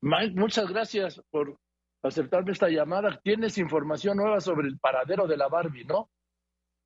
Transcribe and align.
Mike, 0.00 0.34
muchas 0.38 0.68
gracias 0.68 1.20
por 1.30 1.58
aceptarme 2.02 2.52
esta 2.52 2.68
llamada. 2.68 3.20
Tienes 3.22 3.58
información 3.58 4.16
nueva 4.16 4.40
sobre 4.40 4.68
el 4.68 4.78
paradero 4.78 5.26
de 5.26 5.36
la 5.36 5.48
Barbie, 5.48 5.84
¿no? 5.84 6.10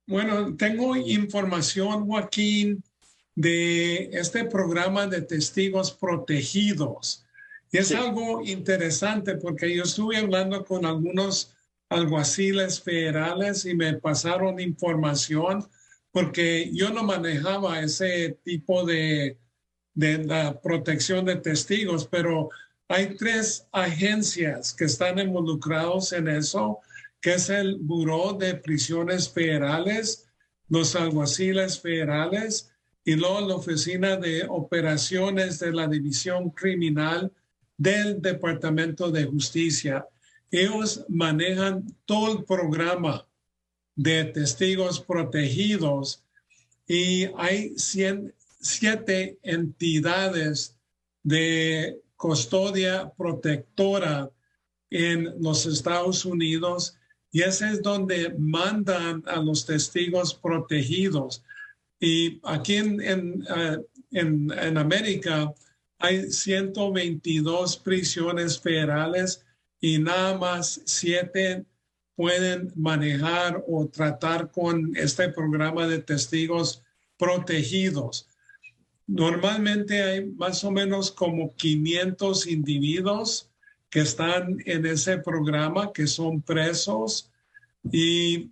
Bueno, 0.06 0.56
tengo 0.56 0.96
información, 0.96 2.06
Joaquín, 2.06 2.82
de 3.34 4.10
este 4.12 4.44
programa 4.44 5.06
de 5.06 5.22
testigos 5.22 5.92
protegidos. 5.92 7.24
Y 7.70 7.78
es 7.78 7.92
algo 7.92 8.42
interesante 8.44 9.36
porque 9.36 9.74
yo 9.74 9.84
estuve 9.84 10.18
hablando 10.18 10.64
con 10.64 10.84
algunos 10.84 11.54
alguaciles 11.88 12.82
federales 12.82 13.64
y 13.64 13.74
me 13.74 13.94
pasaron 13.94 14.60
información 14.60 15.66
porque 16.10 16.70
yo 16.72 16.90
no 16.90 17.02
manejaba 17.02 17.80
ese 17.80 18.38
tipo 18.42 18.84
de, 18.84 19.38
de 19.94 20.24
la 20.24 20.60
protección 20.60 21.24
de 21.24 21.36
testigos, 21.36 22.06
pero 22.06 22.50
hay 22.92 23.14
tres 23.14 23.66
agencias 23.72 24.74
que 24.74 24.84
están 24.84 25.18
involucrados 25.18 26.12
en 26.12 26.28
eso, 26.28 26.80
que 27.22 27.34
es 27.34 27.48
el 27.48 27.78
Buró 27.80 28.34
de 28.34 28.54
Prisiones 28.54 29.30
Federales, 29.30 30.28
los 30.68 30.94
alguaciles 30.94 31.80
federales 31.80 32.70
y 33.02 33.14
luego 33.14 33.40
la 33.40 33.54
Oficina 33.54 34.16
de 34.16 34.44
Operaciones 34.46 35.58
de 35.58 35.72
la 35.72 35.88
División 35.88 36.50
Criminal 36.50 37.32
del 37.78 38.20
Departamento 38.20 39.10
de 39.10 39.24
Justicia. 39.24 40.06
Ellos 40.50 41.06
manejan 41.08 41.86
todo 42.04 42.40
el 42.40 42.44
programa 42.44 43.26
de 43.96 44.24
testigos 44.26 45.00
protegidos 45.00 46.24
y 46.86 47.24
hay 47.38 47.72
siete 47.78 49.38
entidades 49.42 50.76
de 51.22 52.02
custodia 52.22 53.12
protectora 53.18 54.30
en 54.90 55.42
los 55.42 55.66
Estados 55.66 56.24
Unidos 56.24 56.96
y 57.32 57.42
ese 57.42 57.70
es 57.70 57.82
donde 57.82 58.32
mandan 58.38 59.24
a 59.26 59.40
los 59.40 59.66
testigos 59.66 60.32
protegidos. 60.32 61.42
Y 61.98 62.38
aquí 62.44 62.76
en, 62.76 63.00
en, 63.00 63.44
eh, 63.56 63.78
en, 64.12 64.78
América 64.78 65.52
hay 65.98 66.30
122 66.30 67.76
prisiones 67.78 68.60
federales 68.60 69.44
y 69.80 69.98
nada 69.98 70.38
más 70.38 70.80
siete 70.84 71.64
pueden 72.14 72.70
manejar 72.76 73.64
o 73.66 73.88
tratar 73.88 74.48
con 74.52 74.96
este 74.96 75.28
programa 75.30 75.88
de 75.88 75.98
testigos 75.98 76.84
protegidos. 77.18 78.28
Normalmente 79.06 80.02
hay 80.02 80.26
más 80.26 80.62
o 80.64 80.70
menos 80.70 81.10
como 81.10 81.54
500 81.54 82.46
individuos 82.46 83.50
que 83.90 84.00
están 84.00 84.58
en 84.64 84.86
ese 84.86 85.18
programa, 85.18 85.92
que 85.92 86.06
son 86.06 86.40
presos, 86.40 87.30
y 87.90 88.50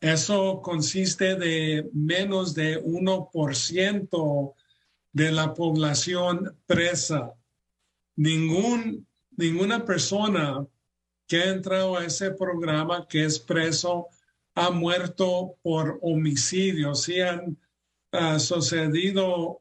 eso 0.00 0.60
consiste 0.62 1.36
de 1.36 1.88
menos 1.92 2.54
de 2.54 2.82
1% 2.82 4.54
de 5.12 5.32
la 5.32 5.54
población 5.54 6.56
presa. 6.66 7.34
Ningún, 8.16 9.06
ninguna 9.36 9.84
persona 9.84 10.66
que 11.26 11.36
ha 11.38 11.50
entrado 11.50 11.96
a 11.96 12.04
ese 12.04 12.30
programa 12.30 13.06
que 13.06 13.24
es 13.24 13.38
preso 13.38 14.08
ha 14.54 14.70
muerto 14.70 15.54
por 15.62 15.98
homicidio. 16.02 16.94
Sí 16.94 17.20
han 17.20 17.56
ha 18.12 18.38
sucedido 18.38 19.60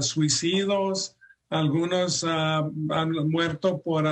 suicidios, 0.00 1.16
algunos 1.50 2.24
han 2.24 3.12
muerto 3.28 3.80
por 3.82 4.04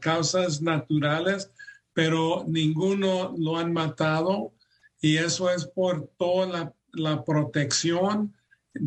causas 0.00 0.60
naturales, 0.60 1.50
pero 1.92 2.44
ninguno 2.46 3.34
lo 3.38 3.56
han 3.56 3.72
matado 3.72 4.52
y 5.00 5.16
eso 5.16 5.50
es 5.50 5.66
por 5.66 6.08
toda 6.16 6.74
la, 6.92 7.24
protección, 7.24 8.34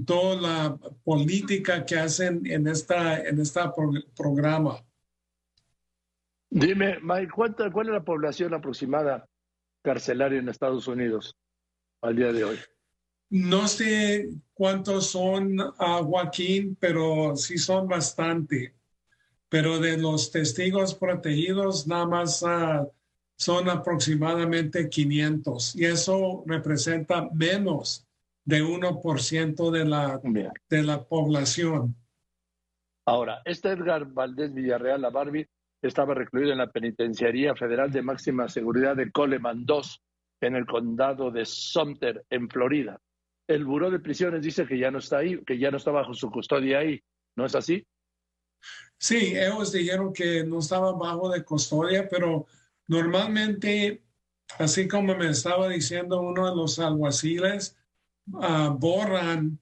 toda 0.06 0.36
la 0.36 0.78
política 1.04 1.86
que 1.86 1.98
hacen 1.98 2.46
en 2.46 2.68
esta 2.68 3.22
en 3.22 3.40
esta 3.40 3.74
programa. 4.16 4.84
Dime, 6.50 7.00
Mike, 7.02 7.32
¿cuál 7.34 7.88
es 7.88 7.94
la 7.94 8.04
población 8.04 8.54
aproximada 8.54 9.26
carcelaria 9.82 10.40
en 10.40 10.50
Estados 10.50 10.88
Unidos 10.88 11.38
al 12.02 12.16
día 12.16 12.34
de 12.34 12.44
hoy? 12.44 12.60
No 13.32 13.66
sé 13.70 14.30
cuántos 14.54 15.12
son, 15.12 15.58
a 15.62 16.04
Joaquín, 16.04 16.76
pero 16.78 17.38
sí 17.38 17.58
son 17.58 17.88
bastante. 17.88 18.76
Pero 19.48 19.80
de 19.80 19.98
los 19.98 20.32
testigos 20.32 20.96
protegidos, 20.96 21.88
nada 21.88 22.06
más 22.06 22.44
ah, 22.44 22.86
son 23.38 23.70
aproximadamente 23.70 24.90
500 24.90 25.78
y 25.78 25.86
eso 25.86 26.44
representa 26.46 27.30
menos 27.34 28.06
de 28.44 28.66
1% 28.66 29.72
de 29.72 29.86
la, 29.86 30.20
de 30.70 30.84
la 30.84 31.02
población. 31.02 31.96
Ahora, 33.06 33.42
este 33.46 33.70
Edgar 33.70 34.08
Valdés 34.08 34.54
Villarreal, 34.54 35.02
la 35.02 35.10
Barbie, 35.10 35.48
estaba 35.82 36.14
recluido 36.14 36.52
en 36.52 36.58
la 36.58 36.70
Penitenciaría 36.70 37.56
Federal 37.56 37.92
de 37.92 38.02
Máxima 38.02 38.50
Seguridad 38.50 38.98
de 38.98 39.10
Coleman 39.10 39.66
II, 39.66 39.82
en 40.42 40.58
el 40.58 40.66
condado 40.66 41.32
de 41.32 41.46
Sumter, 41.46 42.26
en 42.30 42.50
Florida 42.50 43.00
el 43.48 43.66
Buró 43.66 43.90
de 43.90 44.00
Prisiones 44.00 44.42
dice 44.42 44.66
que 44.66 44.78
ya 44.78 44.92
no 44.92 45.00
está 45.00 45.20
ahí, 45.20 45.44
que 45.46 45.58
ya 45.58 45.72
no 45.72 45.78
está 45.78 45.92
bajo 45.92 46.14
su 46.14 46.30
custodia 46.30 46.80
ahí. 46.80 47.04
¿No 47.36 47.46
es 47.46 47.56
así? 47.56 47.86
Sí, 48.98 49.34
ellos 49.36 49.72
dijeron 49.72 50.14
que 50.14 50.44
no 50.44 50.60
estaba 50.60 50.92
bajo 50.94 51.30
de 51.30 51.44
custodia, 51.44 52.08
pero 52.08 52.46
normalmente, 52.88 54.04
así 54.60 54.88
como 54.88 55.16
me 55.16 55.30
estaba 55.30 55.68
diciendo 55.70 56.22
uno 56.22 56.50
de 56.50 56.56
los 56.56 56.78
alguaciles, 56.80 57.78
ah, 58.40 58.76
borran 58.78 59.60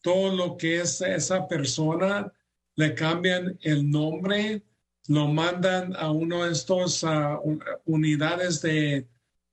todo 0.00 0.34
lo 0.34 0.56
que 0.56 0.80
es 0.80 1.00
esa 1.00 1.46
persona, 1.46 2.32
le 2.74 2.94
cambian 2.94 3.56
el 3.62 3.88
nombre, 3.88 4.62
lo 5.08 5.28
mandan 5.28 5.94
a 5.96 6.10
uno 6.10 6.44
de 6.44 6.52
estos 6.52 7.04
ah, 7.04 7.40
unidades 7.84 8.62
de, 8.62 9.06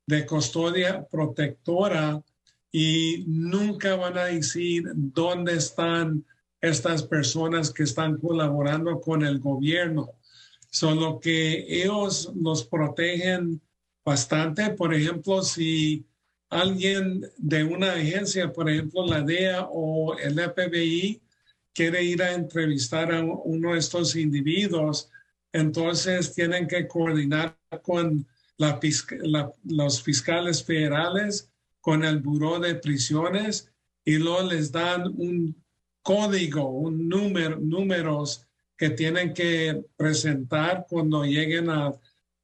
de 0.08 0.25
custodia 0.25 1.08
protectora 1.08 2.24
y 2.72 3.24
nunca 3.28 3.96
van 3.96 4.18
a 4.18 4.25
decir 4.25 4.84
dónde 4.94 5.56
están 5.56 6.25
estas 6.62 7.03
personas 7.03 7.72
que 7.72 7.84
están 7.84 8.18
colaborando 8.18 9.00
con 9.00 9.24
el 9.24 9.40
gobierno. 9.40 10.12
Solo 10.69 11.19
que 11.19 11.66
ellos 11.68 12.31
los 12.35 12.66
protegen 12.66 13.62
bastante. 14.06 14.69
Por 14.72 14.94
ejemplo, 14.94 15.41
si 15.41 16.06
alguien 16.50 17.25
de 17.38 17.63
una 17.63 17.94
agencia, 17.94 18.52
por 18.52 18.69
ejemplo, 18.69 19.06
la 19.06 19.22
DEA 19.22 19.68
o 19.72 20.18
el 20.18 20.40
FBI, 20.40 21.22
quiere 21.74 22.03
ir 22.03 22.22
a 22.22 22.34
entrevistar 22.34 23.12
a 23.12 23.24
uno 23.24 23.74
de 23.74 23.79
estos 23.79 24.16
individuos, 24.16 25.09
entonces 25.53 26.34
tienen 26.34 26.68
que 26.68 26.88
coordinar 26.88 27.58
con 27.81 28.28
los 29.63 30.03
fiscales 30.03 30.63
federales 30.63 31.50
con 31.90 32.04
el 32.04 32.20
Buró 32.20 32.60
de 32.60 32.76
Prisiones 32.76 33.74
y 34.06 34.20
luego 34.20 34.44
les 34.44 34.72
dan 34.72 35.08
un 35.08 35.56
código, 36.04 36.70
un 36.70 37.10
número, 37.10 37.58
números 37.58 38.48
que 38.78 38.92
tienen 38.92 39.34
que 39.34 39.84
presentar 39.98 40.86
cuando 40.88 41.24
lleguen 41.24 41.72
a, 41.72 41.92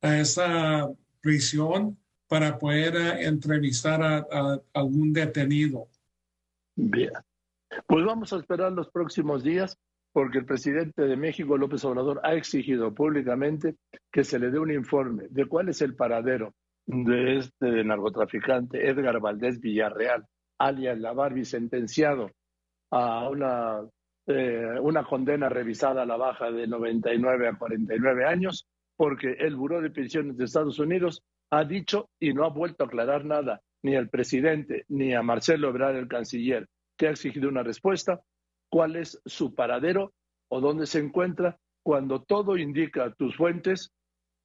esa 0.02 0.90
prisión 1.22 1.96
para 2.28 2.58
poder 2.58 2.96
eh, 2.96 3.28
entrevistar 3.28 4.02
a, 4.02 4.60
algún 4.74 5.14
detenido. 5.14 5.90
Bien, 6.76 7.12
pues 7.86 8.04
vamos 8.04 8.34
a 8.34 8.38
esperar 8.38 8.72
los 8.72 8.90
próximos 8.90 9.44
días 9.44 9.78
porque 10.12 10.40
el 10.40 10.46
presidente 10.46 11.04
de 11.04 11.16
México, 11.16 11.56
López 11.56 11.86
Obrador, 11.86 12.20
ha 12.24 12.34
exigido 12.34 12.96
públicamente 12.96 13.76
que 14.12 14.24
se 14.24 14.40
le 14.40 14.50
dé 14.50 14.58
un 14.58 14.72
informe 14.72 15.28
de 15.30 15.46
cuál 15.46 15.70
es 15.70 15.84
el 15.84 15.94
paradero 15.94 16.56
de 16.86 17.38
este 17.38 17.84
narcotraficante 17.84 18.88
Edgar 18.88 19.20
Valdés 19.20 19.60
Villarreal, 19.60 20.26
alias 20.60 21.00
La 21.00 21.14
Barbie, 21.14 21.46
sentenciado 21.46 22.32
a 22.92 23.30
una, 23.30 23.82
eh, 24.28 24.80
una 24.82 25.04
condena 25.04 25.50
revisada 25.50 26.04
a 26.04 26.06
la 26.06 26.18
baja 26.18 26.52
de 26.52 26.68
99 26.68 27.48
a 27.48 27.58
49 27.58 28.26
años, 28.26 28.68
porque 28.96 29.32
el 29.40 29.56
Buró 29.56 29.82
de 29.82 29.90
Pensiones 29.90 30.38
de 30.38 30.46
Estados 30.46 30.80
Unidos 30.80 31.24
ha 31.52 31.64
dicho 31.64 32.10
y 32.20 32.34
no 32.34 32.46
ha 32.46 32.50
vuelto 32.50 32.84
a 32.84 32.88
aclarar 32.88 33.26
nada, 33.26 33.62
ni 33.84 33.96
al 33.96 34.10
presidente 34.10 34.86
ni 34.88 35.14
a 35.14 35.22
Marcelo 35.22 35.70
Ebrard, 35.70 35.96
el 35.96 36.08
canciller, 36.08 36.68
que 36.98 37.08
ha 37.08 37.12
exigido 37.12 37.50
una 37.50 37.64
respuesta, 37.64 38.22
cuál 38.70 38.96
es 38.96 39.22
su 39.26 39.54
paradero 39.54 40.14
o 40.50 40.62
dónde 40.62 40.86
se 40.86 41.00
encuentra, 41.00 41.58
cuando 41.84 42.24
todo 42.24 42.58
indica 42.58 43.14
tus 43.14 43.36
fuentes, 43.36 43.92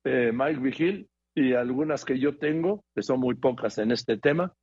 eh, 0.05 0.31
Mike 0.33 0.61
Vigil, 0.61 1.10
y 1.35 1.55
algunas 1.55 2.05
que 2.05 2.19
yo 2.19 2.39
tengo, 2.39 2.85
que 2.95 3.03
son 3.03 3.21
muy 3.21 3.35
pocas 3.35 3.79
en 3.79 3.93
este 3.93 4.17
tema, 4.17 4.55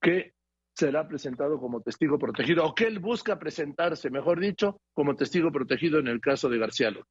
que 0.00 0.34
será 0.74 1.06
presentado 1.06 1.60
como 1.60 1.82
testigo 1.82 2.18
protegido, 2.18 2.64
o 2.64 2.74
que 2.74 2.86
él 2.86 2.98
busca 2.98 3.38
presentarse, 3.38 4.10
mejor 4.10 4.40
dicho, 4.40 4.80
como 4.94 5.16
testigo 5.16 5.52
protegido 5.52 5.98
en 5.98 6.08
el 6.08 6.20
caso 6.20 6.48
de 6.48 6.58
García 6.58 6.90
López. 6.90 7.10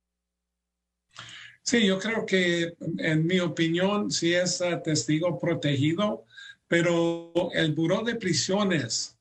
Sí, 1.63 1.85
yo 1.85 1.99
creo 1.99 2.25
que 2.25 2.73
en 2.97 3.25
mi 3.27 3.39
opinión 3.39 4.09
sí 4.09 4.33
es 4.33 4.63
testigo 4.83 5.39
protegido, 5.39 6.25
pero 6.67 7.31
el 7.53 7.73
Buró 7.73 8.01
de 8.01 8.15
Prisiones, 8.15 9.19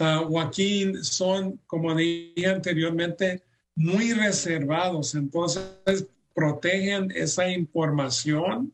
uh, 0.00 0.24
Joaquín, 0.24 1.04
son, 1.04 1.60
como 1.66 1.94
dije 1.94 2.46
anteriormente, 2.46 3.44
muy 3.76 4.12
reservados. 4.12 5.14
Entonces, 5.14 6.08
protegen 6.34 7.12
esa 7.12 7.48
información 7.48 8.72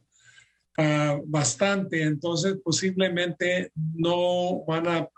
uh, 0.78 1.22
bastante. 1.26 2.02
Entonces, 2.02 2.56
posiblemente 2.62 3.72
no 3.74 4.64
van 4.64 4.86
a, 4.88 5.08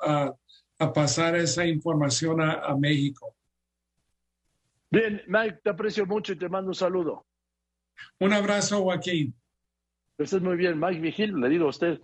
a, 0.79 0.93
pasar 0.93 1.37
esa 1.37 1.67
información 1.67 2.41
a, 2.41 2.53
a 2.55 2.77
México. 2.77 3.35
Bien, 4.91 5.23
Mike, 5.27 5.61
te 5.65 5.71
aprecio 5.71 6.07
mucho 6.07 6.33
y 6.33 6.39
te 6.39 6.49
mando 6.49 6.69
un 6.69 6.75
saludo. 6.75 7.27
Un 8.21 8.33
abrazo, 8.33 8.83
Joaquín. 8.83 9.35
Pues 10.17 10.33
es 10.33 10.41
muy 10.41 10.57
bien, 10.57 10.81
Mike 10.81 11.01
Vigil, 11.01 11.39
le 11.39 11.49
digo 11.51 11.67
a 11.67 11.71
usted, 11.71 12.01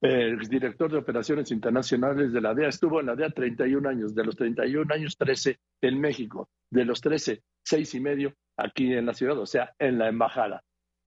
el 0.00 0.38
director 0.38 0.88
de 0.88 0.98
operaciones 0.98 1.50
internacionales 1.50 2.32
de 2.32 2.40
la 2.40 2.54
DEA, 2.54 2.68
estuvo 2.68 3.00
en 3.00 3.06
la 3.06 3.16
DEA 3.16 3.30
31 3.30 3.88
años, 3.88 4.14
de 4.14 4.24
los 4.24 4.36
31 4.36 4.94
años 4.94 5.16
13 5.16 5.58
en 5.80 6.00
México, 6.00 6.48
de 6.70 6.84
los 6.84 7.00
13, 7.00 7.42
seis 7.64 7.92
y 7.96 8.00
medio 8.00 8.32
aquí 8.56 8.92
en 8.92 9.06
la 9.06 9.14
ciudad, 9.14 9.36
o 9.38 9.46
sea, 9.46 9.74
en 9.80 9.98
la 9.98 10.08
embajada. 10.08 10.62